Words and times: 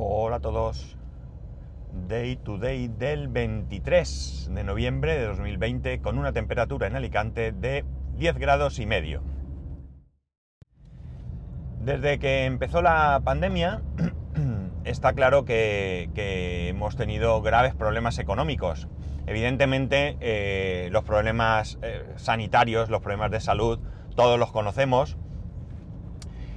Hola 0.00 0.36
a 0.36 0.40
todos. 0.40 0.96
Day 2.06 2.36
to 2.36 2.56
day 2.56 2.86
del 2.86 3.26
23 3.26 4.50
de 4.54 4.62
noviembre 4.62 5.18
de 5.18 5.26
2020 5.26 6.00
con 6.00 6.18
una 6.18 6.32
temperatura 6.32 6.86
en 6.86 6.94
Alicante 6.94 7.50
de 7.50 7.84
10 8.14 8.38
grados 8.38 8.78
y 8.78 8.86
medio. 8.86 9.24
Desde 11.80 12.20
que 12.20 12.44
empezó 12.44 12.80
la 12.80 13.22
pandemia 13.24 13.82
está 14.84 15.14
claro 15.14 15.44
que, 15.44 16.08
hemos 16.68 16.94
tenido 16.94 17.42
graves 17.42 17.74
problemas 17.74 18.20
económicos. 18.20 18.86
Evidentemente 19.26 20.16
eh, 20.20 20.90
los 20.92 21.02
problemas 21.02 21.76
eh, 21.82 22.04
sanitarios, 22.14 22.88
los 22.88 23.02
problemas 23.02 23.32
de 23.32 23.40
salud, 23.40 23.80
todos 24.14 24.38
los 24.38 24.52
conocemos 24.52 25.16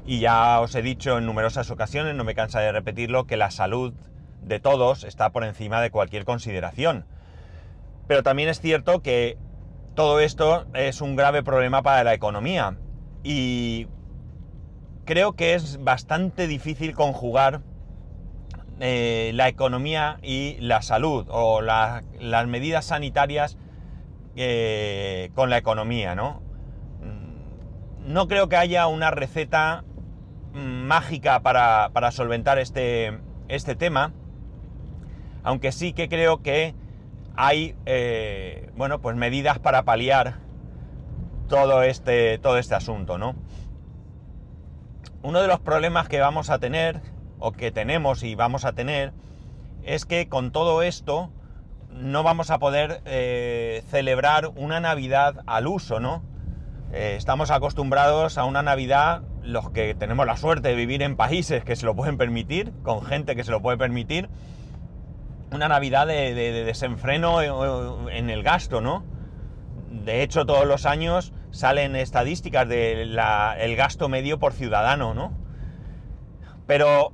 y 0.05 0.19
ya 0.19 0.59
os 0.59 0.73
he 0.75 0.81
dicho 0.81 1.17
en 1.17 1.25
numerosas 1.25 1.69
ocasiones, 1.69 2.15
no 2.15 2.23
me 2.23 2.35
cansa 2.35 2.59
de 2.59 2.71
repetirlo, 2.71 3.25
que 3.25 3.37
la 3.37 3.51
salud 3.51 3.93
de 4.41 4.59
todos 4.59 5.03
está 5.03 5.31
por 5.31 5.43
encima 5.43 5.81
de 5.81 5.91
cualquier 5.91 6.25
consideración. 6.25 7.05
Pero 8.07 8.23
también 8.23 8.49
es 8.49 8.59
cierto 8.59 9.01
que 9.01 9.37
todo 9.95 10.19
esto 10.19 10.65
es 10.73 11.01
un 11.01 11.15
grave 11.15 11.43
problema 11.43 11.81
para 11.83 12.03
la 12.03 12.13
economía 12.13 12.77
y 13.23 13.87
creo 15.05 15.33
que 15.33 15.53
es 15.53 15.83
bastante 15.83 16.47
difícil 16.47 16.95
conjugar 16.95 17.61
eh, 18.79 19.31
la 19.35 19.47
economía 19.47 20.17
y 20.23 20.57
la 20.59 20.81
salud 20.81 21.27
o 21.29 21.61
las 21.61 22.47
medidas 22.47 22.85
sanitarias 22.85 23.57
eh, 24.35 25.29
con 25.35 25.49
la 25.49 25.57
economía, 25.57 26.15
¿no? 26.15 26.41
Mm, 27.01 28.11
no 28.13 28.27
creo 28.27 28.49
que 28.49 28.57
haya 28.57 28.87
una 28.87 29.11
receta 29.11 29.83
mágica 30.53 31.41
para, 31.41 32.11
solventar 32.11 32.59
este, 32.59 33.19
este, 33.47 33.75
tema, 33.75 34.13
aunque 35.43 35.71
sí 35.71 35.93
que 35.93 36.09
creo 36.09 36.41
que 36.41 36.75
hay, 37.35 37.75
eh, 37.85 38.69
bueno, 38.75 38.99
pues 38.99 39.15
medidas 39.15 39.59
para 39.59 39.83
paliar 39.83 40.39
todo 41.47 41.83
este, 41.83 42.37
todo 42.37 42.57
este 42.57 42.75
asunto, 42.75 43.17
¿no? 43.17 43.35
Uno 45.23 45.41
de 45.41 45.47
los 45.47 45.59
problemas 45.59 46.07
que 46.07 46.19
vamos 46.19 46.49
a 46.49 46.59
tener, 46.59 47.01
o 47.39 47.51
que 47.51 47.71
tenemos 47.71 48.23
y 48.23 48.35
vamos 48.35 48.65
a 48.65 48.73
tener, 48.73 49.13
es 49.83 50.05
que 50.05 50.27
con 50.29 50.51
todo 50.51 50.81
esto 50.81 51.31
no 51.89 52.23
vamos 52.23 52.51
a 52.51 52.59
poder 52.59 53.01
eh, 53.05 53.83
celebrar 53.89 54.47
una 54.55 54.79
Navidad 54.79 55.43
al 55.45 55.67
uso, 55.67 55.99
¿no? 55.99 56.23
Eh, 56.93 57.15
estamos 57.17 57.51
acostumbrados 57.51 58.37
a 58.37 58.45
una 58.45 58.63
Navidad, 58.63 59.23
los 59.43 59.71
que 59.71 59.95
tenemos 59.95 60.25
la 60.25 60.37
suerte 60.37 60.69
de 60.69 60.75
vivir 60.75 61.01
en 61.01 61.15
países 61.15 61.63
que 61.63 61.75
se 61.75 61.85
lo 61.85 61.95
pueden 61.95 62.17
permitir, 62.17 62.71
con 62.83 63.03
gente 63.03 63.35
que 63.35 63.43
se 63.43 63.51
lo 63.51 63.61
puede 63.61 63.77
permitir, 63.77 64.29
una 65.51 65.67
Navidad 65.67 66.07
de, 66.07 66.33
desenfreno 66.63 67.41
en 67.41 68.29
el 68.29 68.43
gasto, 68.43 68.81
¿no? 68.81 69.03
De 69.89 70.23
hecho, 70.23 70.45
todos 70.45 70.65
los 70.65 70.85
años 70.85 71.33
salen 71.51 71.95
estadísticas 71.95 72.67
del 72.67 73.75
gasto 73.75 74.07
medio 74.07 74.39
por 74.39 74.53
ciudadano, 74.53 75.13
¿no? 75.13 75.33
Pero 76.67 77.13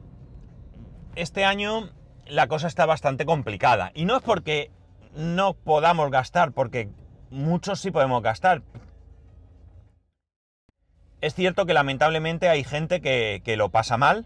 este 1.16 1.45
año 1.45 1.89
la 2.28 2.48
cosa 2.48 2.67
está 2.67 2.86
bastante 2.86 3.25
complicada. 3.25 3.92
Y 3.95 4.05
no 4.05 4.16
es 4.16 4.22
porque 4.22 4.72
no 5.16 5.53
podamos 5.53 6.11
gastar, 6.11 6.52
porque 6.52 6.89
muchos 7.31 7.80
sí 7.80 7.92
podemos 7.92 8.22
gastar, 8.22 8.61
es 11.22 11.34
cierto 11.34 11.66
que 11.66 11.73
lamentablemente 11.73 12.50
hay 12.50 12.64
gente 12.64 13.02
que, 13.02 13.56
lo 13.58 13.70
pasa 13.70 13.98
mal. 13.98 14.26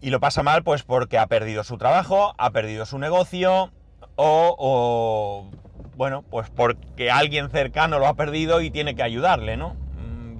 Y 0.00 0.10
lo 0.10 0.20
pasa 0.20 0.42
mal 0.42 0.62
pues 0.62 0.82
porque 0.82 1.18
ha 1.18 1.26
perdido 1.26 1.64
su 1.64 1.78
trabajo, 1.78 2.34
ha 2.36 2.50
perdido 2.50 2.84
su 2.84 2.98
negocio 2.98 3.72
o, 4.16 5.48
bueno, 5.96 6.22
pues 6.30 6.50
porque 6.50 7.10
alguien 7.10 7.48
cercano 7.48 7.98
lo 7.98 8.06
ha 8.06 8.14
perdido 8.14 8.60
y 8.60 8.70
tiene 8.70 8.94
que 8.94 9.02
ayudarle, 9.02 9.56
¿no? 9.56 9.74
Mm, 9.96 10.38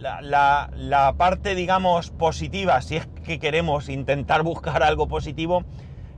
la, 0.00 0.70
la, 0.72 1.12
parte, 1.14 1.56
digamos, 1.56 2.10
positiva, 2.10 2.80
si 2.82 2.96
es 2.96 3.08
que 3.24 3.40
queremos 3.40 3.88
intentar 3.88 4.44
buscar 4.44 4.84
algo 4.84 5.08
positivo, 5.08 5.64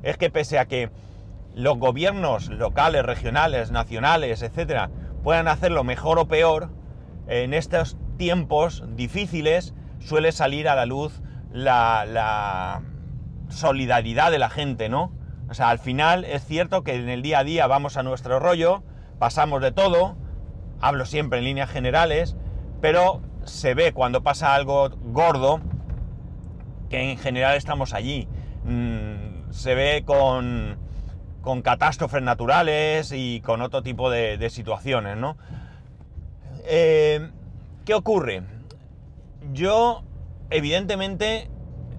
es 0.02 0.18
que 0.18 0.28
pese 0.28 0.58
a 0.58 0.66
que 0.66 0.90
los 1.54 1.78
gobiernos 1.78 2.50
locales, 2.50 3.06
regionales, 3.06 3.70
nacionales, 3.70 4.42
etcétera, 4.42 4.90
puedan 5.22 5.48
hacerlo 5.48 5.82
mejor 5.82 6.18
o 6.18 6.28
peor, 6.28 6.68
en 7.28 7.54
estos 7.54 7.96
tiempos 8.16 8.82
difíciles 8.96 9.74
suele 10.00 10.32
salir 10.32 10.68
a 10.68 10.74
la 10.74 10.86
luz 10.86 11.20
la, 11.52 12.82
solidaridad 13.48 14.30
de 14.30 14.38
la 14.38 14.50
gente, 14.50 14.90
¿no? 14.90 15.12
O 15.48 15.54
sea, 15.54 15.70
al 15.70 15.78
final 15.78 16.24
es 16.24 16.44
cierto 16.44 16.82
que 16.82 16.94
en 16.94 17.08
el 17.08 17.22
día 17.22 17.38
a 17.38 17.44
día 17.44 17.66
vamos 17.66 17.96
a 17.96 18.02
nuestro 18.02 18.38
rollo, 18.38 18.82
pasamos 19.18 19.62
de 19.62 19.72
todo, 19.72 20.16
hablo 20.80 21.06
siempre 21.06 21.38
en 21.38 21.46
líneas 21.46 21.70
generales, 21.70 22.36
pero 22.82 23.22
se 23.44 23.72
ve 23.72 23.92
cuando 23.92 24.22
pasa 24.22 24.54
algo 24.54 24.90
gordo 24.90 25.60
que 26.90 27.10
en 27.10 27.16
general 27.16 27.56
estamos 27.56 27.94
allí. 27.94 28.28
Mm, 28.64 29.50
se 29.50 29.74
ve 29.74 30.04
con, 30.04 30.76
catástrofes 31.62 32.22
naturales 32.22 33.10
y 33.16 33.40
con 33.40 33.62
otro 33.62 33.82
tipo 33.82 34.10
de, 34.10 34.36
de 34.36 34.50
situaciones, 34.50 35.16
¿no? 35.16 35.38
Eh, 36.70 37.30
¿Qué 37.86 37.94
ocurre? 37.94 38.42
Yo, 39.54 40.02
evidentemente, 40.50 41.48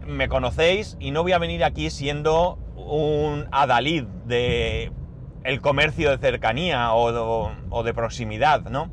me 0.05 0.29
conocéis 0.29 0.95
y 0.99 1.09
no 1.09 1.23
voy 1.23 1.31
a 1.31 1.39
venir 1.39 1.63
aquí 1.63 1.89
siendo 1.89 2.59
un 2.75 3.47
adalid 3.51 4.03
de 4.25 4.91
el 5.43 5.61
comercio 5.61 6.11
de 6.11 6.19
cercanía 6.19 6.93
o 6.93 7.51
o 7.71 7.83
de 7.83 7.93
proximidad, 7.95 8.61
¿no? 8.69 8.91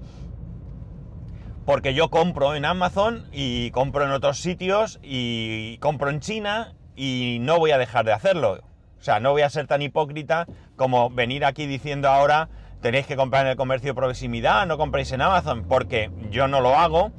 Porque 1.66 1.92
yo 1.92 2.08
compro 2.08 2.54
en 2.54 2.64
Amazon 2.64 3.26
y 3.30 3.70
compro 3.72 4.06
en 4.06 4.12
otros 4.12 4.38
sitios 4.38 4.98
y 5.02 5.76
compro 5.78 6.08
en 6.08 6.20
China 6.20 6.72
y 6.94 7.36
no 7.42 7.58
voy 7.58 7.72
a 7.72 7.78
dejar 7.78 8.06
de 8.06 8.14
hacerlo. 8.14 8.60
O 8.98 9.02
sea, 9.02 9.20
no 9.20 9.32
voy 9.32 9.42
a 9.42 9.50
ser 9.50 9.66
tan 9.66 9.82
hipócrita 9.82 10.46
como 10.76 11.10
venir 11.10 11.44
aquí 11.44 11.66
diciendo 11.66 12.08
ahora 12.08 12.48
tenéis 12.80 13.06
que 13.06 13.16
comprar 13.16 13.44
en 13.44 13.52
el 13.52 13.56
comercio 13.56 13.90
de 13.90 13.94
proximidad, 13.94 14.66
no 14.66 14.78
compréis 14.78 15.12
en 15.12 15.22
Amazon, 15.22 15.64
porque 15.68 16.10
yo 16.30 16.48
no 16.48 16.60
lo 16.60 16.76
hago 16.76 17.12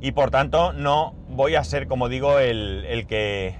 y 0.00 0.12
por 0.12 0.30
tanto 0.30 0.72
no 0.72 1.14
voy 1.28 1.54
a 1.54 1.64
ser, 1.64 1.86
como 1.86 2.08
digo, 2.08 2.38
el, 2.38 3.06
que, 3.06 3.56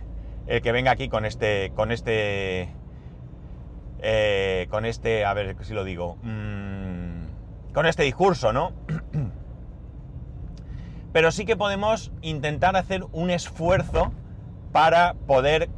el 0.47 0.61
que 0.61 0.73
venga 0.73 0.91
aquí 0.91 1.09
con 1.09 1.25
este, 1.25 1.73
con 1.75 1.93
este, 1.93 2.69
eh, 4.01 4.67
con 4.71 4.85
este, 4.85 5.25
a 5.25 5.33
ver 5.35 5.57
si 5.63 5.73
lo 5.73 5.85
digo, 5.85 6.17
mm, 6.23 7.73
con 7.73 7.87
este 7.87 8.03
discurso, 8.03 8.53
¿no? 8.53 8.73
Pero 11.13 11.31
sí 11.31 11.45
que 11.45 11.57
podemos 11.57 12.11
intentar 12.23 12.77
hacer 12.77 13.05
un 13.13 13.31
esfuerzo 13.31 14.13
para 14.73 15.15
poder 15.15 15.69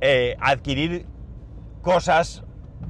eh, 0.00 0.36
adquirir 0.40 1.06
cosas 1.82 2.44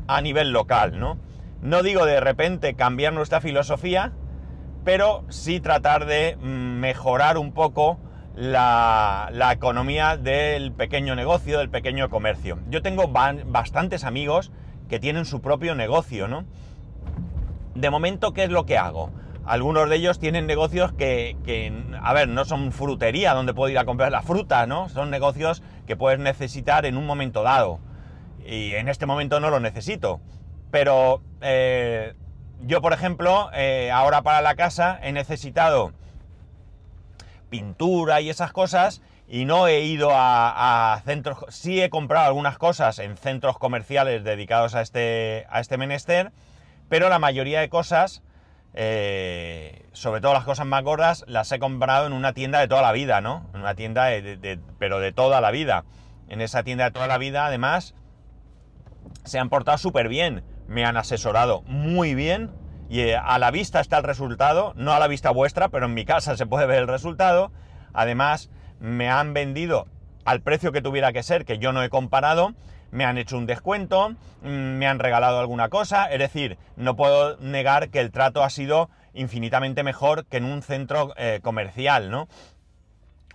a 0.07 0.21
nivel 0.21 0.51
local, 0.51 1.01
¿no? 1.01 1.19
No 1.65 1.83
digo 1.83 2.05
de 2.05 2.21
repente 2.21 2.75
cambiar 2.75 3.15
nuestra 3.15 3.41
filosofía, 3.41 4.13
pero 4.85 5.25
sí 5.31 5.61
tratar 5.61 6.05
de 6.05 6.37
mejorar 6.37 7.39
un 7.39 7.53
poco 7.53 7.99
la, 8.37 9.31
economía 9.51 10.19
del 10.19 10.73
pequeño 10.73 11.17
negocio, 11.17 11.59
del 11.59 11.71
pequeño 11.71 12.11
comercio. 12.11 12.59
Yo 12.69 12.83
tengo 12.83 13.09
bastantes 13.09 14.05
amigos 14.05 14.53
que 14.91 15.01
tienen 15.01 15.25
su 15.25 15.41
propio 15.41 15.75
negocio, 15.75 16.29
¿no? 16.29 16.45
De 17.75 17.89
momento, 17.89 18.35
¿qué 18.35 18.45
es 18.45 18.51
lo 18.51 18.67
que 18.67 18.77
hago? 18.77 19.11
Algunos 19.47 19.89
de 19.89 19.97
ellos 19.97 20.19
tienen 20.19 20.47
negocios 20.47 20.93
que, 20.93 21.39
que, 21.47 21.73
a 21.99 22.13
ver, 22.13 22.29
no 22.29 22.45
son 22.45 22.73
frutería 22.73 23.33
donde 23.33 23.55
puedo 23.55 23.71
ir 23.71 23.79
a 23.79 23.87
comprar 23.87 24.13
la 24.13 24.21
fruta, 24.21 24.67
¿no? 24.67 24.91
Son 24.91 25.09
negocios 25.09 25.63
que 25.87 25.97
puedes 25.97 26.19
necesitar 26.19 26.85
en 26.85 26.99
un 26.99 27.07
momento 27.07 27.43
dado. 27.43 27.81
Y 28.47 28.73
en 28.75 28.91
este 28.91 29.07
momento 29.07 29.41
no 29.41 29.49
lo 29.49 29.61
necesito. 29.61 30.21
Pero 30.75 31.23
eh, 31.41 32.15
yo, 32.63 32.83
por 32.83 32.93
ejemplo, 32.93 33.49
eh, 33.55 33.93
ahora 33.93 34.23
para 34.23 34.43
la 34.43 34.57
casa 34.57 34.99
he 35.05 35.13
necesitado 35.13 35.93
pintura 37.49 38.21
y 38.21 38.29
esas 38.29 38.53
cosas 38.53 39.01
y 39.29 39.45
no 39.45 39.69
he 39.69 39.83
ido 39.83 40.11
a, 40.13 41.01
centros, 41.05 41.45
sí 41.51 41.81
he 41.81 41.91
comprado 41.91 42.27
algunas 42.27 42.59
cosas 42.59 42.99
en 42.99 43.17
centros 43.17 43.57
comerciales 43.57 44.25
dedicados 44.25 44.75
a 44.75 44.81
este, 44.81 45.47
a 45.49 45.61
este 45.61 45.79
menester, 45.79 46.33
pero 46.89 47.09
la 47.09 47.21
mayoría 47.21 47.61
de 47.61 47.69
cosas, 47.69 48.25
eh, 48.73 49.87
sobre 49.93 50.21
todo 50.21 50.33
las 50.33 50.45
cosas 50.45 50.67
más 50.67 50.83
gordas, 50.83 51.25
las 51.29 51.53
he 51.53 51.61
comprado 51.61 52.09
en 52.09 52.13
una 52.13 52.33
tienda 52.33 52.59
de 52.59 52.67
toda 52.67 52.83
la 52.83 52.91
vida, 52.91 53.21
¿no? 53.21 53.49
En 53.55 53.61
una 53.61 53.77
tienda, 53.77 54.09
pero 54.81 54.99
de 54.99 55.13
toda 55.13 55.41
la 55.41 55.53
vida. 55.53 55.85
En 56.27 56.41
esa 56.41 56.65
tienda 56.65 56.87
de 56.87 56.91
toda 56.91 57.07
la 57.07 57.19
vida, 57.19 57.47
además, 57.47 57.95
se 59.23 59.39
han 59.39 59.51
portado 59.51 59.79
súper 59.79 60.09
bien 60.09 60.43
me 60.67 60.85
han 60.85 60.97
asesorado 60.97 61.63
muy 61.63 62.15
bien 62.15 62.51
y 62.89 63.01
eh, 63.01 63.17
a 63.17 63.39
la 63.39 63.51
vista 63.51 63.81
está 63.81 63.99
el 63.99 64.05
resultado, 64.05 64.73
no 64.77 64.93
a 64.93 64.99
la 64.99 65.09
vista 65.09 65.31
vuestra, 65.31 65.69
pero 65.69 65.87
en 65.87 65.95
mi 65.95 66.05
casa 66.05 66.37
se 66.37 66.47
puede 66.47 66.67
ver 66.67 66.81
el 66.81 66.89
resultado. 66.89 67.51
Además, 67.93 68.51
me 68.81 69.11
han 69.11 69.35
vendido 69.35 69.87
al 70.25 70.41
precio 70.41 70.73
que 70.73 70.83
tuviera 70.83 71.13
que 71.13 71.23
ser, 71.23 71.45
que 71.45 71.59
yo 71.59 71.73
no 71.73 71.83
he 71.83 71.89
comparado, 71.89 72.55
me 72.91 73.05
han 73.05 73.19
hecho 73.19 73.37
un 73.37 73.47
descuento, 73.47 74.11
mm, 74.43 74.47
me 74.47 74.87
han 74.87 74.99
regalado 74.99 75.39
alguna 75.39 75.69
cosa, 75.69 76.07
es 76.07 76.19
decir, 76.19 76.59
no 76.77 76.97
puedo 76.97 77.37
negar 77.39 77.89
que 77.91 78.01
el 78.01 78.11
trato 78.11 78.43
ha 78.43 78.51
sido 78.51 78.91
infinitamente 79.15 79.83
mejor 79.83 80.27
que 80.27 80.37
en 80.37 80.45
un 80.45 80.63
centro 80.63 81.13
eh, 81.17 81.41
comercial, 81.43 82.11
¿no? 82.11 82.29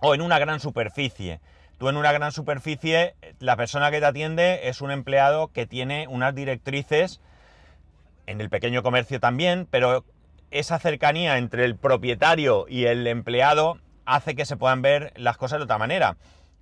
O 0.00 0.14
en 0.14 0.22
una 0.22 0.38
gran 0.38 0.60
superficie. 0.60 1.40
Tú 1.80 1.88
en 1.88 1.96
una 1.96 2.12
gran 2.12 2.30
superficie, 2.30 3.14
la 3.38 3.56
persona 3.56 3.90
que 3.90 4.00
te 4.00 4.04
atiende 4.04 4.68
es 4.68 4.82
un 4.82 4.90
empleado 4.90 5.48
que 5.48 5.64
tiene 5.64 6.08
unas 6.08 6.34
directrices, 6.34 7.22
en 8.26 8.42
el 8.42 8.50
pequeño 8.50 8.82
comercio 8.82 9.18
también, 9.18 9.66
pero 9.70 10.04
esa 10.50 10.78
cercanía 10.78 11.38
entre 11.38 11.64
el 11.64 11.76
propietario 11.76 12.66
y 12.68 12.84
el 12.84 13.06
empleado 13.06 13.78
hace 14.04 14.36
que 14.36 14.44
se 14.44 14.58
puedan 14.58 14.82
ver 14.82 15.14
las 15.16 15.38
cosas 15.38 15.58
de 15.58 15.64
otra 15.64 15.78
manera. 15.78 16.18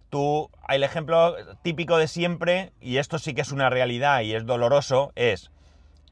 Tú, 0.09 0.53
el 0.69 0.85
ejemplo 0.85 1.35
típico 1.63 1.97
de 1.97 2.07
siempre, 2.07 2.71
y 2.81 2.99
esto 2.99 3.19
sí 3.19 3.35
que 3.35 3.41
es 3.41 3.51
una 3.51 3.71
realidad 3.71 4.21
y 4.21 4.37
es 4.37 4.47
doloroso, 4.47 5.11
es, 5.17 5.51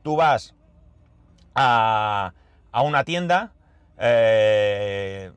tú 0.03 0.17
vas 0.17 0.57
a, 1.55 2.33
a 2.73 2.83
una 2.83 3.05
tienda, 3.05 3.53
eh, 3.99 5.31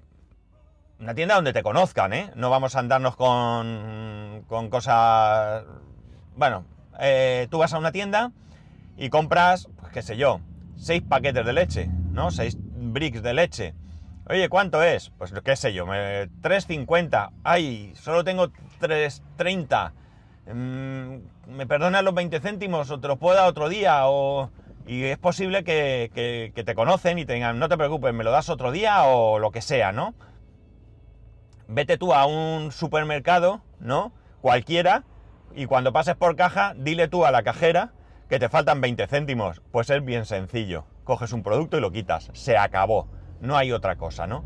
una 0.99 1.15
tienda 1.15 1.35
donde 1.35 1.53
te 1.53 1.63
conozcan, 1.63 2.13
¿eh? 2.13 2.31
No 2.35 2.49
vamos 2.49 2.75
a 2.75 2.79
andarnos 2.79 3.15
con, 3.15 4.43
con 4.47 4.69
cosas... 4.69 5.63
Bueno, 6.35 6.65
eh, 6.99 7.47
tú 7.49 7.59
vas 7.59 7.73
a 7.73 7.77
una 7.77 7.91
tienda 7.91 8.31
y 8.97 9.09
compras, 9.09 9.69
pues 9.79 9.93
qué 9.93 10.01
sé 10.01 10.17
yo, 10.17 10.41
seis 10.75 11.01
paquetes 11.01 11.45
de 11.45 11.53
leche, 11.53 11.89
¿no? 12.11 12.31
Seis 12.31 12.57
bricks 12.59 13.23
de 13.23 13.33
leche. 13.33 13.73
Oye, 14.27 14.49
¿cuánto 14.49 14.83
es? 14.83 15.09
Pues 15.17 15.33
qué 15.43 15.55
sé 15.55 15.73
yo, 15.73 15.85
3.50. 15.85 17.31
Ay, 17.43 17.93
solo 17.95 18.23
tengo 18.23 18.49
3.30. 18.79 19.91
Mm, 20.53 21.55
¿Me 21.55 21.65
perdonas 21.65 22.03
los 22.03 22.13
20 22.13 22.39
céntimos 22.39 22.91
o 22.91 22.99
te 22.99 23.07
los 23.07 23.17
puedo 23.17 23.35
dar 23.37 23.47
otro 23.47 23.69
día? 23.69 24.01
O... 24.07 24.51
Y 24.85 25.03
es 25.05 25.17
posible 25.17 25.63
que, 25.63 26.11
que, 26.13 26.51
que 26.53 26.63
te 26.63 26.75
conocen 26.75 27.17
y 27.19 27.25
te 27.25 27.33
digan, 27.33 27.57
no 27.57 27.69
te 27.69 27.77
preocupes, 27.77 28.13
me 28.13 28.23
lo 28.23 28.31
das 28.31 28.49
otro 28.49 28.71
día 28.71 29.03
o 29.03 29.39
lo 29.39 29.51
que 29.51 29.61
sea, 29.61 29.91
¿no? 29.91 30.13
Vete 31.69 31.97
tú 31.97 32.13
a 32.13 32.25
un 32.25 32.71
supermercado, 32.71 33.61
¿no? 33.79 34.11
Cualquiera, 34.41 35.03
y 35.55 35.67
cuando 35.67 35.93
pases 35.93 36.15
por 36.15 36.35
caja, 36.35 36.73
dile 36.75 37.07
tú 37.07 37.25
a 37.25 37.31
la 37.31 37.43
cajera 37.43 37.93
que 38.27 38.39
te 38.39 38.49
faltan 38.49 38.81
20 38.81 39.07
céntimos. 39.07 39.61
Pues 39.71 39.89
es 39.89 40.03
bien 40.03 40.25
sencillo. 40.25 40.85
Coges 41.03 41.31
un 41.31 41.43
producto 41.43 41.77
y 41.77 41.81
lo 41.81 41.91
quitas. 41.91 42.29
Se 42.33 42.57
acabó. 42.57 43.07
No 43.39 43.55
hay 43.55 43.71
otra 43.71 43.95
cosa, 43.97 44.27
¿no? 44.27 44.43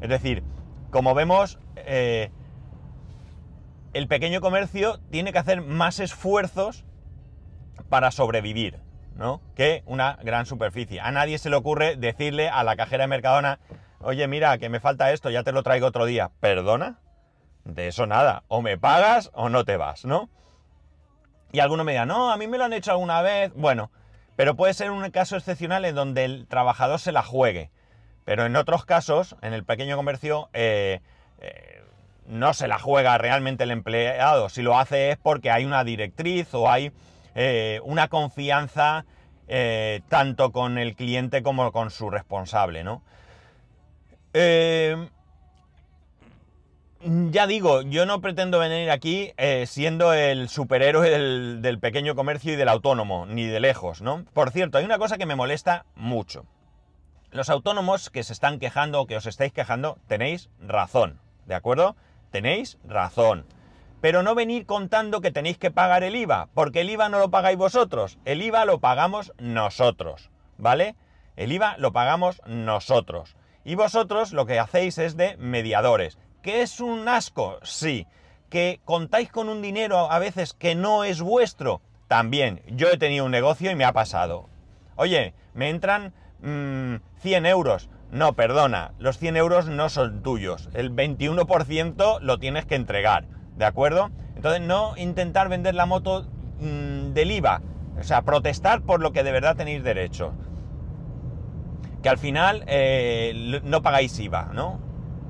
Es 0.00 0.08
decir, 0.10 0.44
como 0.90 1.14
vemos, 1.14 1.58
eh, 1.76 2.30
el 3.94 4.06
pequeño 4.06 4.40
comercio 4.40 5.00
tiene 5.10 5.32
que 5.32 5.38
hacer 5.38 5.62
más 5.62 6.00
esfuerzos 6.00 6.84
para 7.88 8.10
sobrevivir, 8.10 8.78
¿no? 9.16 9.40
Que 9.54 9.82
una 9.86 10.18
gran 10.22 10.44
superficie. 10.44 11.00
A 11.00 11.10
nadie 11.12 11.38
se 11.38 11.50
le 11.50 11.56
ocurre 11.56 11.96
decirle 11.96 12.50
a 12.50 12.62
la 12.62 12.76
cajera 12.76 13.04
de 13.04 13.08
Mercadona, 13.08 13.58
oye, 14.00 14.26
mira, 14.28 14.58
que 14.58 14.68
me 14.68 14.80
falta 14.80 15.12
esto, 15.12 15.30
ya 15.30 15.42
te 15.42 15.52
lo 15.52 15.62
traigo 15.62 15.86
otro 15.86 16.04
día. 16.04 16.30
¿Perdona? 16.40 16.98
De 17.64 17.88
eso 17.88 18.06
nada. 18.06 18.44
O 18.48 18.62
me 18.62 18.78
pagas 18.78 19.30
o 19.34 19.48
no 19.48 19.64
te 19.64 19.76
vas, 19.76 20.04
¿no? 20.04 20.30
Y 21.52 21.60
alguno 21.60 21.84
me 21.84 21.92
diga, 21.92 22.06
no, 22.06 22.30
a 22.30 22.36
mí 22.36 22.46
me 22.46 22.58
lo 22.58 22.64
han 22.64 22.72
hecho 22.72 22.92
alguna 22.92 23.22
vez. 23.22 23.52
Bueno, 23.54 23.90
pero 24.36 24.54
puede 24.54 24.74
ser 24.74 24.90
un 24.90 25.10
caso 25.10 25.36
excepcional 25.36 25.84
en 25.84 25.94
donde 25.94 26.24
el 26.24 26.46
trabajador 26.46 27.00
se 27.00 27.12
la 27.12 27.22
juegue. 27.22 27.70
Pero 28.24 28.44
en 28.44 28.56
otros 28.56 28.84
casos, 28.84 29.36
en 29.40 29.54
el 29.54 29.64
pequeño 29.64 29.96
comercio, 29.96 30.50
eh, 30.52 31.00
eh, 31.40 31.82
no 32.26 32.52
se 32.52 32.68
la 32.68 32.78
juega 32.78 33.16
realmente 33.16 33.64
el 33.64 33.70
empleado. 33.70 34.50
Si 34.50 34.60
lo 34.60 34.78
hace 34.78 35.10
es 35.10 35.16
porque 35.16 35.50
hay 35.50 35.64
una 35.64 35.82
directriz 35.82 36.52
o 36.52 36.70
hay 36.70 36.92
eh, 37.34 37.80
una 37.84 38.08
confianza 38.08 39.06
tanto 40.08 40.52
con 40.52 40.76
el 40.76 40.94
cliente 40.94 41.42
como 41.42 41.72
con 41.72 41.90
su 41.90 42.10
responsable, 42.10 42.84
¿no? 42.84 43.02
Eh, 44.40 45.08
ya 47.00 47.48
digo, 47.48 47.82
yo 47.82 48.06
no 48.06 48.20
pretendo 48.20 48.60
venir 48.60 48.88
aquí 48.88 49.32
eh, 49.36 49.66
siendo 49.66 50.12
el 50.12 50.48
superhéroe 50.48 51.10
del, 51.10 51.78
pequeño 51.80 52.14
comercio 52.14 52.52
y 52.52 52.56
del 52.56 52.68
autónomo, 52.68 53.26
ni 53.26 53.46
de 53.46 53.58
lejos, 53.58 54.00
¿no? 54.00 54.24
Por 54.34 54.52
cierto, 54.52 54.78
hay 54.78 54.84
una 54.84 54.98
cosa 54.98 55.18
que 55.18 55.26
me 55.26 55.34
molesta 55.34 55.86
mucho. 55.96 56.46
Los 57.32 57.50
autónomos 57.50 58.10
que 58.10 58.22
se 58.22 58.32
están 58.32 58.60
quejando 58.60 59.00
o 59.00 59.06
que 59.08 59.16
os 59.16 59.26
estáis 59.26 59.52
quejando, 59.52 59.98
tenéis 60.06 60.50
razón, 60.60 61.18
¿de 61.46 61.56
acuerdo? 61.56 61.96
Tenéis 62.30 62.78
razón. 62.84 63.44
Pero 64.00 64.22
no 64.22 64.36
venir 64.36 64.66
contando 64.66 65.20
que 65.20 65.32
tenéis 65.32 65.58
que 65.58 65.72
pagar 65.72 66.04
el 66.04 66.14
IVA, 66.14 66.48
porque 66.54 66.82
el 66.82 66.90
IVA 66.90 67.08
no 67.08 67.18
lo 67.18 67.30
pagáis 67.30 67.58
vosotros, 67.58 68.18
el 68.24 68.40
IVA 68.40 68.66
lo 68.66 68.78
pagamos 68.78 69.32
nosotros, 69.38 70.30
¿vale? 70.58 70.94
El 71.34 71.50
IVA 71.50 71.76
lo 71.78 71.92
pagamos 71.92 72.40
nosotros. 72.46 73.34
Y 73.68 73.74
vosotros 73.74 74.32
lo 74.32 74.46
que 74.46 74.58
hacéis 74.58 74.96
es 74.96 75.18
de 75.18 75.36
mediadores. 75.36 76.16
¿Que 76.40 76.62
es 76.62 76.80
un 76.80 77.06
asco? 77.06 77.58
Sí. 77.62 78.06
¿Que 78.48 78.80
contáis 78.86 79.30
con 79.30 79.50
un 79.50 79.60
dinero 79.60 80.10
a 80.10 80.18
veces 80.18 80.54
que 80.54 80.74
no 80.74 81.04
es 81.04 81.20
vuestro? 81.20 81.82
También. 82.06 82.62
Yo 82.68 82.88
he 82.88 82.96
tenido 82.96 83.26
un 83.26 83.30
negocio 83.30 83.70
y 83.70 83.74
me 83.74 83.84
ha 83.84 83.92
pasado. 83.92 84.48
Oye, 84.96 85.34
me 85.52 85.68
entran 85.68 86.14
100 86.40 87.02
mm, 87.42 87.46
euros. 87.46 87.90
No, 88.10 88.32
perdona, 88.32 88.94
los 88.98 89.18
100 89.18 89.36
euros 89.36 89.66
no 89.68 89.90
son 89.90 90.22
tuyos. 90.22 90.70
El 90.72 90.90
21% 90.90 92.20
lo 92.22 92.38
tienes 92.38 92.64
que 92.64 92.74
entregar. 92.74 93.26
¿De 93.58 93.66
acuerdo? 93.66 94.10
Entonces 94.34 94.62
no 94.62 94.96
intentar 94.96 95.50
vender 95.50 95.74
la 95.74 95.84
moto 95.84 96.26
mm, 96.58 97.12
del 97.12 97.32
IVA. 97.32 97.60
O 98.00 98.02
sea, 98.02 98.22
protestar 98.22 98.80
por 98.80 99.02
lo 99.02 99.12
que 99.12 99.24
de 99.24 99.32
verdad 99.32 99.56
tenéis 99.56 99.84
derecho 99.84 100.32
que 102.02 102.08
al 102.08 102.18
final 102.18 102.64
eh, 102.66 103.60
no 103.64 103.82
pagáis 103.82 104.18
IVA, 104.18 104.50
¿no? 104.52 104.80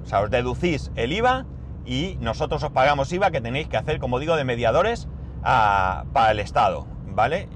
O 0.02 0.06
sea, 0.06 0.20
os 0.20 0.30
deducís 0.30 0.90
el 0.96 1.12
IVA 1.12 1.46
y 1.84 2.16
nosotros 2.20 2.62
os 2.62 2.70
pagamos 2.70 3.12
IVA 3.12 3.30
que 3.30 3.40
tenéis 3.40 3.68
que 3.68 3.76
hacer, 3.76 3.98
como 3.98 4.18
digo, 4.18 4.36
de 4.36 4.44
mediadores 4.44 5.08
para 5.42 6.30
el 6.30 6.40
Estado, 6.40 6.86
¿vale? 7.06 7.48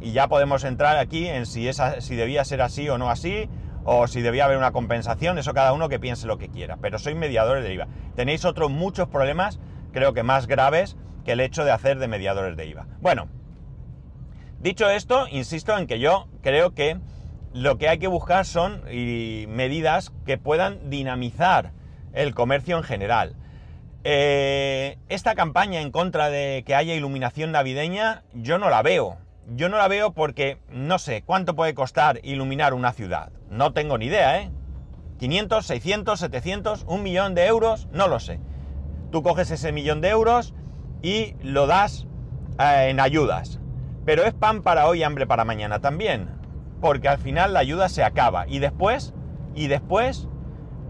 Y 0.00 0.12
ya 0.12 0.28
podemos 0.28 0.64
entrar 0.64 0.98
aquí 0.98 1.26
en 1.26 1.46
si, 1.46 1.68
si 1.72 2.16
debía 2.16 2.44
ser 2.44 2.62
así 2.62 2.88
o 2.88 2.98
no 2.98 3.10
así, 3.10 3.48
o 3.84 4.06
si 4.06 4.20
debía 4.20 4.44
haber 4.44 4.58
una 4.58 4.72
compensación, 4.72 5.38
eso 5.38 5.54
cada 5.54 5.72
uno 5.72 5.88
que 5.88 5.98
piense 5.98 6.26
lo 6.26 6.36
que 6.36 6.48
quiera, 6.48 6.76
pero 6.76 6.98
sois 6.98 7.16
mediadores 7.16 7.64
de 7.64 7.72
IVA. 7.72 7.88
Tenéis 8.14 8.44
otros 8.44 8.70
muchos 8.70 9.08
problemas, 9.08 9.58
creo 9.92 10.12
que 10.12 10.22
más 10.22 10.46
graves, 10.46 10.96
que 11.24 11.32
el 11.32 11.40
hecho 11.40 11.64
de 11.64 11.70
hacer 11.70 11.98
de 11.98 12.08
mediadores 12.08 12.56
de 12.56 12.66
IVA. 12.66 12.86
Bueno, 13.00 13.28
dicho 14.60 14.90
esto, 14.90 15.26
insisto 15.30 15.76
en 15.76 15.86
que 15.86 16.00
yo 16.00 16.28
creo 16.42 16.74
que 16.74 17.00
lo 17.52 17.78
que 17.78 17.88
hay 17.88 17.98
que 17.98 18.08
buscar 18.08 18.44
son 18.44 18.82
medidas 18.84 20.12
que 20.26 20.38
puedan 20.38 20.90
dinamizar 20.90 21.72
el 22.12 22.34
comercio 22.34 22.76
en 22.76 22.82
general. 22.82 23.36
Eh, 24.04 24.98
esta 25.08 25.34
campaña 25.34 25.80
en 25.80 25.90
contra 25.90 26.30
de 26.30 26.62
que 26.66 26.74
haya 26.74 26.94
iluminación 26.94 27.52
navideña, 27.52 28.22
yo 28.32 28.58
no 28.58 28.70
la 28.70 28.82
veo. 28.82 29.18
Yo 29.54 29.68
no 29.68 29.78
la 29.78 29.88
veo 29.88 30.12
porque 30.12 30.58
no 30.70 30.98
sé 30.98 31.22
cuánto 31.22 31.56
puede 31.56 31.74
costar 31.74 32.20
iluminar 32.22 32.74
una 32.74 32.92
ciudad. 32.92 33.30
No 33.50 33.72
tengo 33.72 33.96
ni 33.98 34.06
idea, 34.06 34.40
¿eh? 34.40 34.50
500, 35.18 35.66
600, 35.66 36.20
700, 36.20 36.84
un 36.86 37.02
millón 37.02 37.34
de 37.34 37.46
euros, 37.46 37.88
no 37.92 38.08
lo 38.08 38.20
sé. 38.20 38.38
Tú 39.10 39.22
coges 39.22 39.50
ese 39.50 39.72
millón 39.72 40.00
de 40.00 40.10
euros 40.10 40.54
y 41.02 41.34
lo 41.42 41.66
das 41.66 42.06
eh, 42.60 42.88
en 42.90 43.00
ayudas. 43.00 43.58
Pero 44.04 44.24
es 44.24 44.34
pan 44.34 44.62
para 44.62 44.86
hoy, 44.86 45.02
hambre 45.02 45.26
para 45.26 45.44
mañana 45.44 45.80
también 45.80 46.37
porque 46.80 47.08
al 47.08 47.18
final 47.18 47.52
la 47.52 47.60
ayuda 47.60 47.88
se 47.88 48.02
acaba. 48.02 48.46
Y 48.48 48.58
después, 48.58 49.14
y 49.54 49.68
después, 49.68 50.28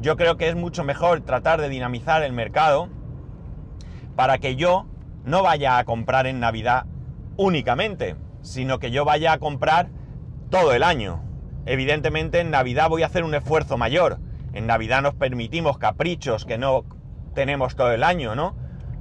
yo 0.01 0.17
creo 0.17 0.37
que 0.37 0.49
es 0.49 0.57
mucho 0.57 0.85
mejor 0.85 1.21
tratar 1.23 1.61
de 1.61 1.69
dinamizar 1.69 2.23
el 2.23 2.33
mercado 2.33 2.89
para 4.17 4.39
que 4.39 4.57
yo 4.57 4.87
no 5.25 5.43
vaya 5.43 5.79
a 5.79 5.85
comprar 5.85 6.27
en 6.27 6.41
Navidad 6.41 6.87
únicamente, 7.37 8.17
sino 8.43 8.79
que 8.79 8.91
yo 8.91 9.05
vaya 9.05 9.33
a 9.33 9.39
comprar 9.39 9.91
todo 10.51 10.73
el 10.73 10.83
año. 10.83 11.23
Evidentemente 11.67 12.41
en 12.41 12.51
Navidad 12.51 12.89
voy 12.89 13.03
a 13.03 13.07
hacer 13.07 13.25
un 13.25 13.35
esfuerzo 13.35 13.77
mayor. 13.77 14.19
En 14.53 14.67
Navidad 14.67 15.03
nos 15.03 15.15
permitimos 15.15 15.79
caprichos 15.79 16.47
que 16.47 16.59
no 16.59 16.85
tenemos 17.35 17.77
todo 17.77 17.93
el 17.93 18.03
año, 18.03 18.35
¿no? 18.35 18.57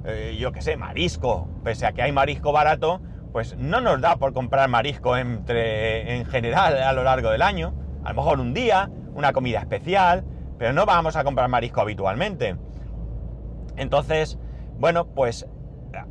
Eh, 0.05 0.37
yo 0.39 0.51
qué 0.51 0.61
sé, 0.61 0.77
marisco. 0.77 1.47
Pese 1.63 1.85
a 1.85 1.93
que 1.93 2.01
hay 2.01 2.11
marisco 2.11 2.51
barato, 2.51 3.01
pues 3.37 3.55
no 3.55 3.81
nos 3.81 4.01
da 4.01 4.15
por 4.15 4.33
comprar 4.33 4.67
marisco 4.67 5.15
entre, 5.15 6.15
en 6.15 6.25
general 6.25 6.75
a 6.81 6.91
lo 6.91 7.03
largo 7.03 7.29
del 7.29 7.43
año. 7.43 7.75
A 8.03 8.09
lo 8.09 8.15
mejor 8.15 8.39
un 8.39 8.55
día, 8.55 8.89
una 9.13 9.31
comida 9.31 9.59
especial, 9.59 10.25
pero 10.57 10.73
no 10.73 10.87
vamos 10.87 11.15
a 11.15 11.23
comprar 11.23 11.47
marisco 11.47 11.79
habitualmente. 11.79 12.55
Entonces, 13.75 14.39
bueno, 14.79 15.05
pues 15.05 15.45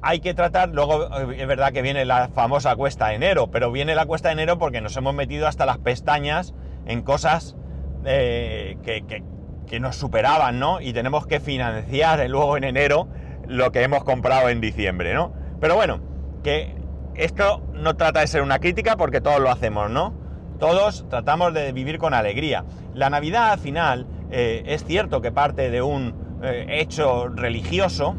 hay 0.03 0.21
que 0.21 0.35
tratar, 0.35 0.69
luego 0.69 1.03
eh, 1.19 1.39
es 1.41 1.49
verdad 1.49 1.73
que 1.73 1.83
viene 1.83 2.05
la 2.05 2.29
famosa 2.29 2.77
cuesta 2.77 3.09
de 3.09 3.17
enero, 3.17 3.51
pero 3.51 3.73
viene 3.73 3.97
la 3.97 4.07
cuesta 4.07 4.29
de 4.29 4.35
enero 4.35 4.59
porque 4.59 4.81
nos 4.81 4.97
hemos 4.97 5.13
metido 5.13 5.49
hasta 5.49 5.67
las 5.67 5.79
pestañas 5.79 6.55
en 6.87 7.03
cosas 7.03 7.57
eh, 8.05 8.79
que, 8.85 9.81
nos 9.81 9.97
superaban, 9.97 10.61
¿no? 10.61 10.81
Y 10.81 10.93
tenemos 10.93 11.27
que 11.27 11.41
financiar 11.41 12.25
luego 12.31 12.57
en 12.57 12.63
enero 12.63 13.09
lo 13.49 13.73
que 13.73 13.83
hemos 13.83 14.05
comprado 14.05 14.49
en 14.49 14.61
diciembre, 14.61 15.13
¿no? 15.13 15.35
Pero 15.61 15.75
bueno, 15.75 15.99
que 16.45 16.76
esto 17.19 17.63
no 17.73 17.97
trata 17.97 18.21
de 18.21 18.27
ser 18.27 18.43
una 18.43 18.59
crítica 18.59 18.97
porque 18.97 19.21
todos 19.21 19.41
lo 19.41 19.51
hacemos, 19.51 19.91
¿no? 19.91 20.15
Todos 20.59 21.07
tratamos 21.09 21.53
de 21.53 21.73
vivir 21.73 21.99
con 21.99 22.15
alegría. 22.15 22.65
La 22.95 23.11
Navidad 23.11 23.53
al 23.53 23.59
final 23.59 24.07
eh, 24.31 24.63
es 24.67 24.85
cierto 24.85 25.21
que 25.21 25.33
parte 25.33 25.71
de 25.71 25.83
un 25.83 26.15
eh, 26.43 26.67
hecho 26.81 27.29
religioso. 27.29 28.15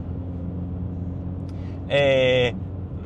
Eh, 1.89 2.53